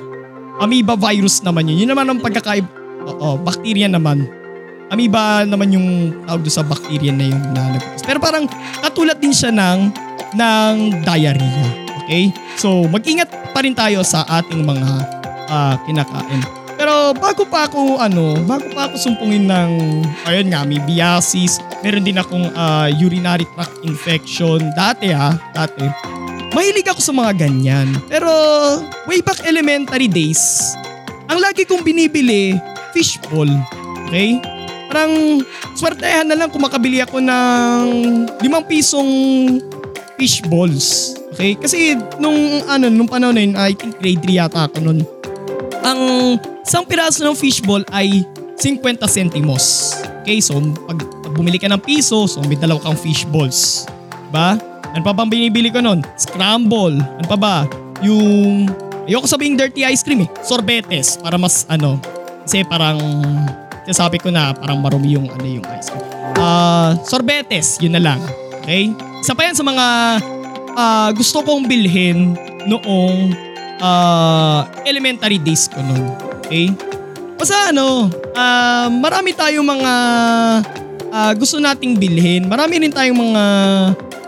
Amoeba 0.63 0.95
virus 0.95 1.43
naman 1.43 1.67
yun. 1.67 1.85
Yun 1.85 1.89
naman 1.93 2.07
ang 2.07 2.19
pagkakaib... 2.23 2.65
Oo, 2.99 3.39
bacteria 3.39 3.87
naman. 3.87 4.38
Amoeba 4.89 5.45
naman 5.45 5.69
yung 5.69 5.87
tawag 6.25 6.49
sa 6.49 6.65
bacteria 6.65 7.13
na 7.13 7.25
yun 7.29 7.41
na 7.53 7.77
Pero 8.01 8.17
parang 8.17 8.49
katulad 8.81 9.21
din 9.21 9.33
siya 9.33 9.53
ng, 9.53 9.93
ng 10.33 10.73
diarrhea. 11.05 11.67
Okay? 12.05 12.33
So, 12.57 12.89
mag-ingat 12.89 13.29
pa 13.53 13.61
rin 13.61 13.77
tayo 13.77 14.01
sa 14.01 14.25
ating 14.25 14.65
mga 14.65 14.89
ah, 15.45 15.77
kinakain. 15.85 16.41
Pero 16.79 17.11
bago 17.11 17.43
pa 17.43 17.67
ako 17.67 17.99
ano, 17.99 18.39
bago 18.47 18.65
pa 18.71 18.87
ako 18.87 18.95
sumpungin 18.95 19.51
ng 19.51 19.71
ayun 20.25 20.47
nga, 20.47 20.63
may 20.63 20.79
biasis, 20.79 21.59
meron 21.85 22.07
din 22.07 22.17
akong 22.17 22.49
ah, 22.55 22.89
urinary 22.89 23.45
tract 23.53 23.77
infection 23.85 24.63
dati 24.73 25.11
ha, 25.13 25.35
dati. 25.53 25.85
Mahilig 26.49 26.89
ako 26.89 26.97
sa 27.03 27.13
mga 27.13 27.45
ganyan. 27.45 27.93
Pero 28.09 28.31
way 29.05 29.21
back 29.21 29.45
elementary 29.45 30.09
days, 30.09 30.73
ang 31.29 31.37
lagi 31.37 31.61
kong 31.61 31.85
binibili, 31.85 32.57
fishball. 32.89 33.51
Okay? 34.09 34.41
Parang 34.89 35.45
swertehan 35.77 36.25
na 36.25 36.33
lang 36.33 36.49
kung 36.49 36.65
makabili 36.65 36.97
ako 37.05 37.21
ng 37.21 37.85
limang 38.41 38.65
pisong 38.65 39.09
fish 40.17 40.41
balls. 40.49 41.13
Okay? 41.37 41.53
Kasi 41.53 41.93
nung 42.17 42.65
ano, 42.65 42.89
nung 42.89 43.05
panahon 43.05 43.37
na 43.37 43.41
yun, 43.45 43.53
I 43.53 43.77
think 43.77 44.01
grade 44.01 44.25
3 44.25 44.41
yata 44.41 44.65
ako 44.65 44.81
nun. 44.81 45.05
Ang 45.85 46.01
isang 46.65 46.83
piraso 46.89 47.21
ng 47.21 47.37
fishball 47.37 47.85
ay 47.93 48.25
50 48.57 49.05
centimos. 49.07 49.95
Okay, 50.25 50.43
so 50.43 50.59
pag, 50.89 50.99
pag 50.99 51.33
bumili 51.37 51.61
ka 51.61 51.71
ng 51.71 51.79
piso, 51.79 52.27
so 52.27 52.43
may 52.43 52.59
dalawa 52.59 52.91
kang 52.91 52.99
fish 52.99 53.23
balls. 53.29 53.87
Diba? 54.29 54.59
Ano 54.89 55.01
pa 55.05 55.13
bang 55.13 55.29
binibili 55.29 55.69
ko 55.71 55.79
nun? 55.79 56.01
Scramble. 56.17 56.97
Ano 56.97 57.27
pa 57.29 57.37
ba? 57.37 57.55
Yung, 58.01 58.67
ayoko 59.05 59.29
sabing 59.29 59.55
dirty 59.55 59.85
ice 59.85 60.01
cream 60.01 60.25
eh. 60.25 60.29
Sorbetes. 60.41 61.15
Para 61.21 61.37
mas 61.37 61.63
ano, 61.69 62.01
kasi 62.43 62.65
parang, 62.67 62.97
sabi 63.95 64.21
ko 64.21 64.29
na 64.29 64.53
parang 64.53 64.79
marumi 64.79 65.17
yung 65.17 65.27
ano 65.29 65.45
yung 65.45 65.65
ice 65.75 65.89
cream. 65.89 66.05
Ah, 66.39 66.95
sorbetes, 67.03 67.81
yun 67.81 67.97
na 67.97 68.01
lang. 68.01 68.21
Okay? 68.61 68.93
Isa 69.19 69.33
pa 69.33 69.49
yan 69.49 69.57
sa 69.57 69.65
mga 69.65 69.85
ah, 70.77 71.09
gusto 71.11 71.41
kong 71.43 71.65
bilhin 71.65 72.37
noong 72.69 73.33
ah, 73.81 74.69
elementary 74.85 75.41
days 75.41 75.67
ko 75.67 75.81
noon. 75.81 76.05
Okay? 76.45 76.71
Basta 77.39 77.71
ano, 77.71 78.11
ah, 78.35 78.87
marami 78.91 79.33
tayong 79.33 79.67
mga 79.67 79.93
ah, 81.09 81.31
gusto 81.35 81.57
nating 81.57 81.97
bilhin. 81.97 82.45
Marami 82.45 82.83
rin 82.83 82.93
tayong 82.93 83.19
mga 83.19 83.43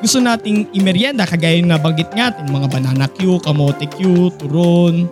gusto 0.02 0.18
nating 0.18 0.66
imerienda 0.74 1.30
kagaya 1.30 1.62
yung 1.62 1.70
nabanggit 1.70 2.10
natin, 2.18 2.50
mga 2.50 2.68
banana 2.74 3.06
Q, 3.06 3.38
kamote 3.46 3.86
Q, 3.86 4.34
turon. 4.42 5.06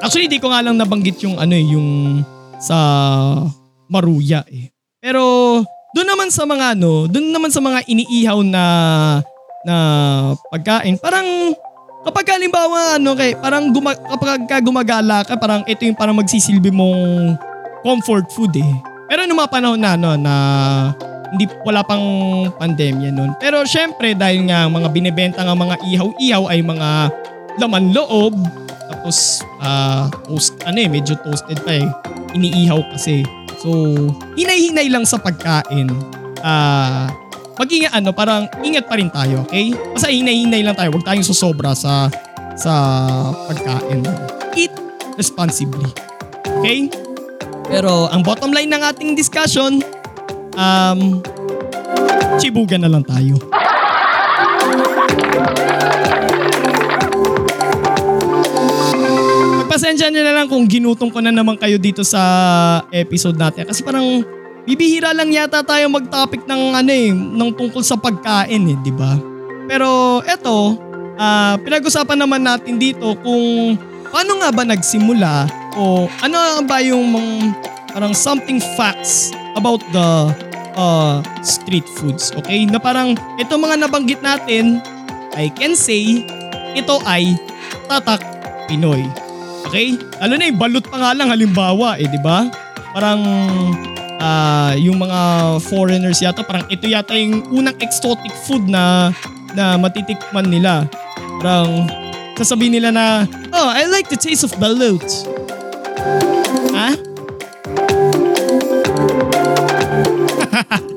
Actually, 0.00 0.30
di 0.30 0.38
ko 0.38 0.54
nga 0.54 0.62
lang 0.62 0.78
nabanggit 0.78 1.18
yung 1.26 1.36
ano 1.36 1.52
eh, 1.52 1.66
yung 1.66 2.22
sa 2.62 2.78
Maruya 3.90 4.46
eh. 4.46 4.70
Pero 5.02 5.58
doon 5.90 6.08
naman 6.08 6.30
sa 6.30 6.46
mga 6.46 6.78
ano, 6.78 7.10
doon 7.10 7.34
naman 7.34 7.50
sa 7.50 7.58
mga 7.58 7.82
iniihaw 7.90 8.38
na 8.46 8.64
na 9.66 9.76
pagkain, 10.48 10.96
parang 11.02 11.52
kapag 12.06 12.38
halimbawa 12.38 12.96
ano 12.96 13.12
kay 13.18 13.34
parang 13.36 13.74
guma, 13.74 13.92
kapag 13.98 14.46
ka 14.46 14.56
gumagala 14.62 15.26
ka, 15.26 15.34
parang 15.34 15.66
ito 15.66 15.82
yung 15.84 15.98
parang 15.98 16.16
magsisilbi 16.16 16.70
mong 16.70 17.34
comfort 17.82 18.30
food 18.30 18.54
eh. 18.54 18.72
Pero 19.10 19.26
nung 19.26 19.42
mga 19.42 19.50
panahon 19.50 19.80
na 19.82 19.98
ano 19.98 20.14
na 20.14 20.34
hindi 21.34 21.50
wala 21.66 21.82
pang 21.82 22.06
pandemya 22.54 23.10
noon. 23.10 23.34
Pero 23.42 23.66
syempre 23.66 24.14
dahil 24.14 24.46
nga 24.46 24.70
mga 24.70 24.88
binebenta 24.94 25.42
nga 25.42 25.54
mga 25.58 25.82
ihaw-ihaw 25.82 26.46
ay 26.46 26.62
mga 26.62 26.88
laman 27.58 27.90
loob 27.90 28.38
tapos 28.90 29.42
ah 29.62 30.06
toast 30.26 30.54
ano 30.66 30.78
eh 30.78 30.90
medyo 30.90 31.18
toasted 31.22 31.58
pa 31.66 31.82
eh 31.82 31.86
iniihaw 32.38 32.78
kasi. 32.94 33.26
So 33.60 33.70
hinay-hinay 34.34 34.88
lang 34.88 35.04
sa 35.04 35.20
pagkain. 35.20 35.88
Ah 36.40 37.12
mag-ingat 37.60 37.92
ano, 37.92 38.16
parang 38.16 38.48
ingat 38.64 38.88
pa 38.88 38.96
rin 38.96 39.12
tayo, 39.12 39.44
okay? 39.44 39.76
Basta 39.92 40.08
hinay-hinay 40.08 40.64
lang 40.64 40.72
tayo, 40.72 40.96
huwag 40.96 41.04
tayong 41.04 41.28
susobra 41.28 41.76
sa 41.76 42.08
sa 42.56 42.72
pagkain. 43.44 44.00
Eat 44.56 44.72
responsibly. 45.20 45.92
Okay? 46.64 46.88
Pero 47.68 48.08
ang 48.08 48.24
bottom 48.24 48.56
line 48.56 48.72
ng 48.72 48.80
ating 48.80 49.12
discussion, 49.12 49.84
um, 50.56 51.20
chibugan 52.40 52.80
na 52.80 52.90
lang 52.90 53.04
tayo. 53.04 53.36
Pagpasensya 59.90 60.14
nyo 60.14 60.22
na 60.22 60.34
lang 60.38 60.46
kung 60.46 60.70
ginutom 60.70 61.10
ko 61.10 61.18
na 61.18 61.34
naman 61.34 61.58
kayo 61.58 61.74
dito 61.74 62.06
sa 62.06 62.22
episode 62.94 63.34
natin. 63.34 63.66
Kasi 63.66 63.82
parang 63.82 64.22
bibihira 64.62 65.10
lang 65.10 65.34
yata 65.34 65.66
tayo 65.66 65.90
mag-topic 65.90 66.46
ng 66.46 66.78
ano 66.78 66.92
eh, 66.94 67.10
ng 67.10 67.50
tungkol 67.58 67.82
sa 67.82 67.98
pagkain 67.98 68.70
eh, 68.70 68.78
di 68.86 68.94
ba? 68.94 69.18
Pero 69.66 70.22
eto, 70.22 70.78
ah 71.18 71.58
pinag-usapan 71.58 72.22
naman 72.22 72.38
natin 72.38 72.78
dito 72.78 73.18
kung 73.18 73.74
paano 74.14 74.38
nga 74.38 74.54
ba 74.54 74.62
nagsimula 74.62 75.50
o 75.74 76.06
ano 76.22 76.38
ba 76.70 76.78
yung 76.86 77.10
mga 77.10 77.34
parang 77.90 78.14
something 78.14 78.62
facts 78.78 79.34
about 79.58 79.82
the 79.90 80.30
uh, 80.78 81.18
street 81.42 81.90
foods, 81.98 82.30
okay? 82.38 82.62
Na 82.62 82.78
parang 82.78 83.18
ito 83.42 83.58
mga 83.58 83.90
nabanggit 83.90 84.22
natin, 84.22 84.78
I 85.34 85.50
can 85.50 85.74
say, 85.74 86.22
ito 86.78 86.94
ay 87.02 87.34
tatak 87.90 88.22
Pinoy. 88.70 89.29
Okay? 89.70 89.94
Lalo 90.18 90.34
na 90.34 90.50
yung 90.50 90.58
balot 90.58 90.82
pa 90.82 90.98
nga 90.98 91.14
lang 91.14 91.30
halimbawa 91.30 91.94
eh, 91.94 92.10
di 92.10 92.18
ba? 92.18 92.50
Parang 92.90 93.22
ah 94.18 94.74
yung 94.74 94.98
mga 94.98 95.20
foreigners 95.62 96.18
yata, 96.18 96.42
parang 96.42 96.66
ito 96.66 96.90
yata 96.90 97.14
yung 97.14 97.46
unang 97.54 97.78
exotic 97.78 98.34
food 98.50 98.66
na 98.66 99.14
na 99.54 99.78
matitikman 99.78 100.50
nila. 100.50 100.90
Parang 101.38 101.86
sasabihin 102.34 102.82
nila 102.82 102.90
na, 102.90 103.30
oh, 103.54 103.70
I 103.70 103.86
like 103.86 104.10
the 104.10 104.18
taste 104.18 104.42
of 104.42 104.50
balut. 104.58 105.06
Ha? 106.74 106.90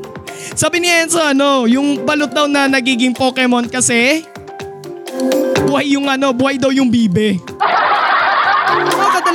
Sabi 0.60 0.82
ni 0.82 0.90
Enzo, 0.90 1.22
ano, 1.22 1.70
yung 1.70 2.02
balot 2.02 2.34
daw 2.34 2.50
na 2.50 2.66
nagiging 2.66 3.14
Pokemon 3.14 3.70
kasi 3.70 4.26
buhay 5.70 5.94
yung 5.94 6.10
ano, 6.10 6.34
buhay 6.34 6.58
daw 6.58 6.74
yung 6.74 6.90
bibe. 6.90 7.38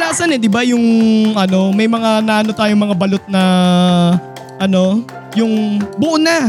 Kadalasan 0.08 0.32
eh, 0.32 0.40
di 0.40 0.48
ba 0.48 0.64
yung 0.64 0.80
ano, 1.36 1.68
may 1.68 1.84
mga 1.84 2.24
naano 2.24 2.56
tayong 2.56 2.80
mga 2.80 2.96
balot 2.96 3.20
na 3.28 3.42
ano, 4.56 5.04
yung 5.36 5.84
buo 6.00 6.16
na. 6.16 6.48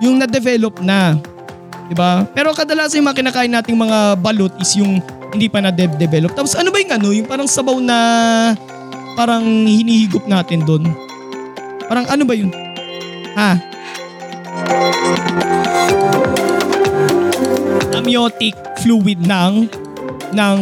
Yung 0.00 0.16
na-develop 0.16 0.80
na. 0.80 1.20
Di 1.84 1.92
ba? 1.92 2.24
Pero 2.32 2.48
kadalasan 2.56 3.04
yung 3.04 3.12
mga 3.12 3.20
kinakain 3.20 3.52
nating 3.52 3.76
mga 3.76 4.16
balot 4.24 4.56
is 4.56 4.72
yung 4.80 5.04
hindi 5.36 5.52
pa 5.52 5.60
na-develop. 5.60 6.32
Tapos 6.32 6.56
ano 6.56 6.72
ba 6.72 6.80
yung 6.80 6.92
ano, 6.96 7.08
yung 7.12 7.28
parang 7.28 7.44
sabaw 7.44 7.76
na 7.76 7.98
parang 9.20 9.44
hinihigop 9.44 10.24
natin 10.24 10.64
doon. 10.64 10.88
Parang 11.92 12.08
ano 12.08 12.24
ba 12.24 12.32
yun? 12.32 12.48
Ha? 13.36 13.52
Amniotic 17.92 18.56
fluid 18.80 19.20
ng 19.28 19.68
ng 20.32 20.58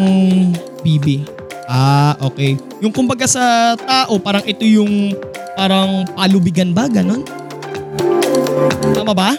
bibi. 0.82 1.35
Ah, 1.66 2.14
okay. 2.22 2.54
Yung 2.78 2.94
kumbaga 2.94 3.26
sa 3.26 3.74
tao, 3.74 4.16
parang 4.22 4.46
ito 4.46 4.62
yung 4.62 5.14
parang 5.58 6.06
palubigan 6.14 6.70
ba, 6.70 6.86
ganon? 6.86 7.26
Tama 8.94 9.12
ba? 9.14 9.34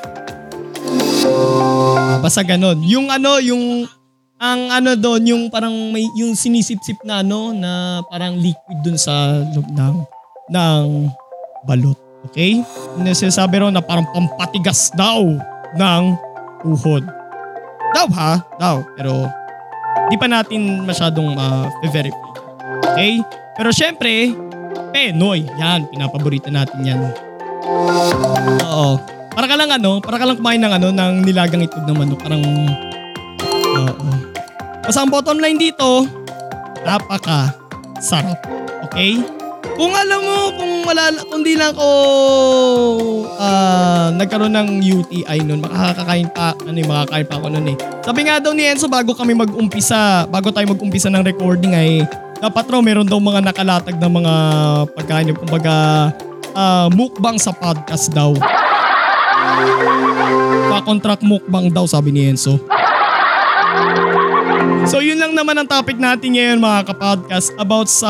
Ah, 1.28 2.20
basta 2.20 2.44
ganon. 2.44 2.84
Yung 2.84 3.08
ano, 3.08 3.40
yung 3.40 3.88
ang 4.38 4.62
ano 4.70 4.94
doon, 4.94 5.24
yung 5.26 5.44
parang 5.50 5.74
may 5.90 6.06
yung 6.14 6.38
sinisip-sip 6.38 7.02
na 7.02 7.26
ano 7.26 7.56
na 7.56 8.04
parang 8.06 8.38
liquid 8.38 8.78
doon 8.86 9.00
sa 9.00 9.42
loob 9.56 9.66
ng 9.72 9.96
ng 10.52 10.84
balot. 11.66 11.98
Okay? 12.28 12.60
Nasasabi 13.00 13.64
raw 13.64 13.72
na 13.72 13.82
parang 13.82 14.06
pampatigas 14.12 14.92
daw 14.94 15.24
ng 15.80 16.04
uhod. 16.68 17.04
Daw 17.96 18.08
ha? 18.14 18.32
Daw. 18.60 18.84
Pero 19.00 19.26
di 20.08 20.16
pa 20.16 20.28
natin 20.30 20.86
masyadong 20.86 21.36
ma-verify. 21.36 22.30
Okay? 22.94 23.22
Pero 23.58 23.70
syempre, 23.74 24.32
Penoy. 24.94 25.46
Yan, 25.60 25.86
pinapaborito 25.92 26.50
natin 26.50 26.80
yan. 26.82 27.02
Oo. 28.66 28.98
Para 29.38 29.46
ka 29.46 29.56
lang 29.60 29.70
ano, 29.70 30.02
para 30.02 30.18
ka 30.18 30.26
lang 30.26 30.38
kumain 30.42 30.58
ng 30.58 30.74
ano, 30.74 30.88
ng 30.90 31.14
nilagang 31.22 31.62
itlog 31.62 31.86
ng 31.86 31.98
manok. 31.98 32.20
Parang, 32.26 32.42
oo. 33.78 34.10
Basta 34.82 35.04
ang 35.04 35.12
bottom 35.12 35.38
line 35.38 35.60
dito, 35.60 36.08
napaka 36.82 37.54
sarap. 38.02 38.42
Okay? 38.90 39.37
Kung 39.78 39.94
alam 39.94 40.20
mo, 40.26 40.38
kung 40.58 40.74
wala, 40.90 41.14
kung 41.30 41.46
di 41.46 41.54
lang 41.54 41.78
ako 41.78 41.90
ah, 43.38 44.10
nagkaroon 44.10 44.58
ng 44.58 44.70
UTI 44.82 45.46
noon, 45.46 45.62
makakakain 45.62 46.26
pa, 46.34 46.58
ano 46.66 46.74
yung 46.74 46.90
makakain 46.90 47.28
pa 47.30 47.38
ako 47.38 47.48
noon 47.54 47.68
eh. 47.70 47.78
Sabi 48.02 48.26
nga 48.26 48.42
daw 48.42 48.58
ni 48.58 48.66
Enzo, 48.66 48.90
bago 48.90 49.14
kami 49.14 49.38
mag-umpisa, 49.38 50.26
bago 50.34 50.50
tayo 50.50 50.66
mag-umpisa 50.74 51.14
ng 51.14 51.22
recording 51.22 51.78
ay, 51.78 52.02
dapat 52.42 52.66
raw 52.74 52.82
meron 52.82 53.06
daw 53.06 53.22
mga 53.22 53.46
nakalatag 53.46 54.02
na 54.02 54.10
mga 54.10 54.34
pagkain, 54.98 55.30
yung 55.30 55.38
kumbaga, 55.46 56.10
ah, 56.58 56.90
mukbang 56.90 57.38
sa 57.38 57.54
podcast 57.54 58.10
daw. 58.10 58.34
Pa-contract 60.74 61.22
mukbang 61.22 61.70
daw, 61.70 61.86
sabi 61.86 62.10
ni 62.10 62.34
Enzo. 62.34 62.58
So 64.90 65.04
yun 65.04 65.20
lang 65.20 65.36
naman 65.36 65.54
ang 65.60 65.68
topic 65.70 66.00
natin 66.00 66.34
ngayon 66.34 66.64
mga 66.64 66.90
kapodcast 66.90 67.52
about 67.60 67.92
sa 67.92 68.10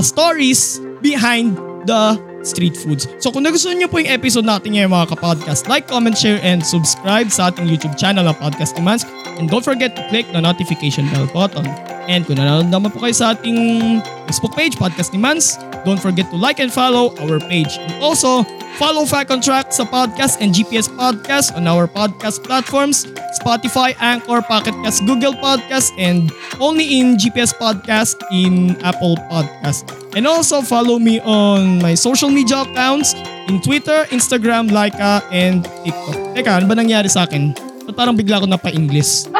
stories 0.00 0.80
behind 1.00 1.56
the 1.86 2.18
street 2.42 2.76
foods. 2.76 3.08
So 3.18 3.30
kung 3.34 3.44
nagustuhan 3.44 3.78
niyo 3.80 3.90
po 3.90 3.98
yung 3.98 4.10
episode 4.10 4.46
natin 4.46 4.76
ngayon 4.76 4.90
mga 4.92 5.06
kapodcast, 5.14 5.66
like, 5.66 5.90
comment, 5.90 6.14
share, 6.14 6.38
and 6.42 6.62
subscribe 6.62 7.32
sa 7.32 7.50
ating 7.50 7.66
YouTube 7.66 7.98
channel 7.98 8.24
na 8.24 8.34
Podcast 8.34 8.78
Demands. 8.78 9.02
And 9.38 9.46
don't 9.46 9.64
forget 9.64 9.94
to 9.98 10.02
click 10.10 10.26
the 10.30 10.42
notification 10.42 11.06
bell 11.14 11.30
button. 11.30 11.66
And 12.08 12.24
kung 12.24 12.40
nanonood 12.40 12.72
naman 12.72 12.88
po 12.90 13.04
kayo 13.04 13.14
sa 13.14 13.36
ating 13.36 14.00
Facebook 14.26 14.56
page, 14.56 14.80
Podcast 14.80 15.12
ni 15.12 15.20
Mans, 15.20 15.60
don't 15.84 16.00
forget 16.00 16.26
to 16.32 16.40
like 16.40 16.58
and 16.58 16.72
follow 16.72 17.12
our 17.20 17.36
page. 17.36 17.76
And 17.76 17.92
also, 18.00 18.48
follow 18.80 19.04
Fact 19.04 19.28
on 19.28 19.44
Track 19.44 19.76
sa 19.76 19.84
podcast 19.84 20.40
and 20.40 20.56
GPS 20.56 20.88
Podcast 20.88 21.52
on 21.52 21.68
our 21.68 21.84
podcast 21.84 22.40
platforms, 22.42 23.04
Spotify, 23.38 23.94
Anchor, 24.02 24.42
Pocket 24.42 24.74
Cast, 24.82 25.06
Google 25.06 25.38
Podcast, 25.38 25.94
and 25.94 26.34
only 26.58 26.98
in 26.98 27.14
GPS 27.14 27.54
Podcast 27.54 28.18
in 28.34 28.74
Apple 28.82 29.14
Podcast. 29.30 29.86
And 30.18 30.26
also 30.26 30.60
follow 30.60 30.98
me 30.98 31.22
on 31.22 31.78
my 31.78 31.94
social 31.94 32.28
media 32.28 32.66
accounts 32.66 33.14
in 33.46 33.62
Twitter, 33.62 34.04
Instagram, 34.10 34.74
Laika, 34.74 35.22
and 35.30 35.62
TikTok. 35.86 36.34
Teka, 36.34 36.50
ano 36.58 36.66
ba 36.66 36.74
nangyari 36.74 37.06
sa 37.06 37.24
akin? 37.30 37.54
Ba't 37.86 37.94
parang 37.94 38.18
bigla 38.18 38.42
ako 38.42 38.50
napa-English? 38.50 39.30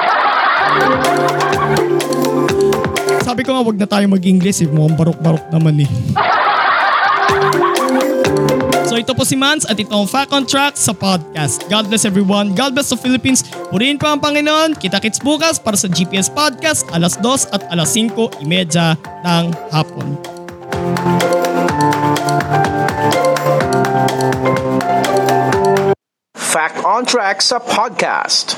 Sabi 3.26 3.44
ko 3.44 3.52
nga 3.52 3.66
wag 3.66 3.76
na 3.76 3.84
tayo 3.84 4.06
mag-English 4.08 4.64
eh. 4.64 4.68
Mukhang 4.70 4.96
barok-barok 4.96 5.52
naman 5.52 5.84
eh. 5.84 5.90
Ito 8.98 9.14
po 9.14 9.22
si 9.22 9.38
Mans 9.38 9.62
at 9.62 9.78
ito 9.78 9.94
ang 9.94 10.10
Fact 10.10 10.34
on 10.34 10.42
Track 10.42 10.74
sa 10.74 10.90
podcast. 10.90 11.62
God 11.70 11.86
bless 11.86 12.02
everyone. 12.02 12.50
God 12.50 12.74
bless 12.74 12.90
the 12.90 12.98
Philippines. 12.98 13.46
Purihin 13.70 13.94
pa 13.94 14.10
ang 14.10 14.18
Panginoon. 14.18 14.74
Kita-kits 14.74 15.22
bukas 15.22 15.62
para 15.62 15.78
sa 15.78 15.86
GPS 15.86 16.26
Podcast 16.26 16.82
alas 16.90 17.14
2 17.22 17.54
at 17.54 17.62
alas 17.70 17.94
5.30 17.94 18.98
ng 19.22 19.44
hapon. 19.70 20.18
Fact 26.34 26.82
on 26.82 27.06
Track 27.06 27.38
sa 27.38 27.62
podcast. 27.62 28.57